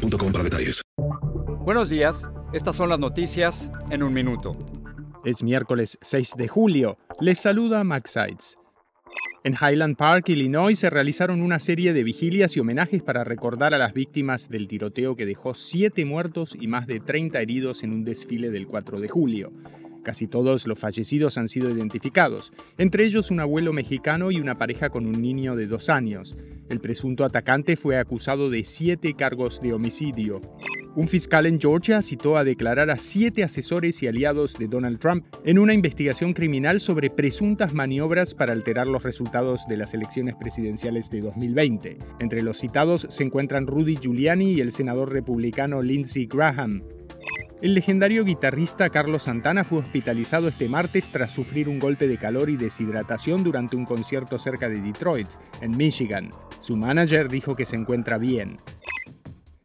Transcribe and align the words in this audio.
boostmobile.com 0.00 0.32
para 0.32 0.44
detalles. 0.44 0.82
Buenos 1.64 1.90
días, 1.90 2.28
estas 2.52 2.76
son 2.76 2.88
las 2.88 2.98
noticias 2.98 3.70
en 3.90 4.02
un 4.02 4.12
minuto. 4.12 4.52
Es 5.24 5.42
miércoles 5.42 5.98
6 6.00 6.34
de 6.36 6.48
julio. 6.48 6.98
Les 7.20 7.38
saluda 7.38 7.84
Max 7.84 8.12
Sides. 8.12 8.56
En 9.42 9.54
Highland 9.54 9.96
Park, 9.96 10.28
Illinois, 10.28 10.78
se 10.78 10.90
realizaron 10.90 11.40
una 11.40 11.60
serie 11.60 11.92
de 11.92 12.02
vigilias 12.02 12.56
y 12.56 12.60
homenajes 12.60 13.02
para 13.02 13.24
recordar 13.24 13.72
a 13.72 13.78
las 13.78 13.94
víctimas 13.94 14.48
del 14.48 14.68
tiroteo 14.68 15.16
que 15.16 15.26
dejó 15.26 15.54
7 15.54 16.04
muertos 16.04 16.56
y 16.58 16.66
más 16.66 16.86
de 16.86 17.00
30 17.00 17.40
heridos 17.40 17.82
en 17.82 17.92
un 17.92 18.04
desfile 18.04 18.50
del 18.50 18.66
4 18.66 19.00
de 19.00 19.08
julio. 19.08 19.50
Casi 20.02 20.26
todos 20.26 20.66
los 20.66 20.78
fallecidos 20.78 21.36
han 21.36 21.48
sido 21.48 21.70
identificados, 21.70 22.52
entre 22.78 23.04
ellos 23.04 23.30
un 23.30 23.40
abuelo 23.40 23.72
mexicano 23.72 24.30
y 24.30 24.40
una 24.40 24.56
pareja 24.56 24.90
con 24.90 25.06
un 25.06 25.20
niño 25.20 25.56
de 25.56 25.66
dos 25.66 25.90
años. 25.90 26.36
El 26.68 26.80
presunto 26.80 27.24
atacante 27.24 27.76
fue 27.76 27.98
acusado 27.98 28.48
de 28.48 28.64
siete 28.64 29.14
cargos 29.14 29.60
de 29.60 29.72
homicidio. 29.72 30.40
Un 30.96 31.06
fiscal 31.06 31.46
en 31.46 31.60
Georgia 31.60 32.02
citó 32.02 32.36
a 32.36 32.42
declarar 32.42 32.90
a 32.90 32.98
siete 32.98 33.44
asesores 33.44 34.02
y 34.02 34.08
aliados 34.08 34.54
de 34.58 34.66
Donald 34.66 34.98
Trump 34.98 35.24
en 35.44 35.58
una 35.58 35.72
investigación 35.72 36.32
criminal 36.32 36.80
sobre 36.80 37.10
presuntas 37.10 37.74
maniobras 37.74 38.34
para 38.34 38.52
alterar 38.52 38.88
los 38.88 39.04
resultados 39.04 39.66
de 39.68 39.76
las 39.76 39.94
elecciones 39.94 40.34
presidenciales 40.34 41.08
de 41.08 41.20
2020. 41.20 41.98
Entre 42.18 42.42
los 42.42 42.58
citados 42.58 43.06
se 43.08 43.22
encuentran 43.22 43.68
Rudy 43.68 43.96
Giuliani 43.96 44.52
y 44.52 44.60
el 44.60 44.72
senador 44.72 45.12
republicano 45.12 45.80
Lindsey 45.80 46.26
Graham. 46.26 46.82
El 47.62 47.74
legendario 47.74 48.24
guitarrista 48.24 48.88
Carlos 48.88 49.24
Santana 49.24 49.64
fue 49.64 49.80
hospitalizado 49.80 50.48
este 50.48 50.66
martes 50.66 51.10
tras 51.10 51.30
sufrir 51.30 51.68
un 51.68 51.78
golpe 51.78 52.08
de 52.08 52.16
calor 52.16 52.48
y 52.48 52.56
deshidratación 52.56 53.44
durante 53.44 53.76
un 53.76 53.84
concierto 53.84 54.38
cerca 54.38 54.70
de 54.70 54.80
Detroit, 54.80 55.28
en 55.60 55.76
Michigan. 55.76 56.30
Su 56.60 56.78
manager 56.78 57.28
dijo 57.28 57.54
que 57.54 57.66
se 57.66 57.76
encuentra 57.76 58.16
bien. 58.16 58.56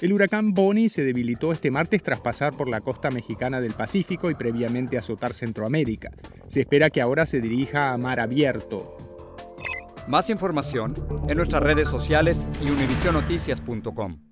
El 0.00 0.14
huracán 0.14 0.54
Bonnie 0.54 0.88
se 0.88 1.04
debilitó 1.04 1.52
este 1.52 1.70
martes 1.70 2.02
tras 2.02 2.20
pasar 2.20 2.56
por 2.56 2.66
la 2.66 2.80
costa 2.80 3.10
mexicana 3.10 3.60
del 3.60 3.74
Pacífico 3.74 4.30
y 4.30 4.34
previamente 4.34 4.96
azotar 4.96 5.34
Centroamérica. 5.34 6.10
Se 6.48 6.60
espera 6.60 6.88
que 6.88 7.02
ahora 7.02 7.26
se 7.26 7.42
dirija 7.42 7.92
a 7.92 7.98
mar 7.98 8.20
abierto. 8.20 8.96
Más 10.08 10.30
información 10.30 10.94
en 11.28 11.36
nuestras 11.36 11.62
redes 11.62 11.88
sociales 11.88 12.46
y 12.64 12.70
univisionoticias.com. 12.70 14.31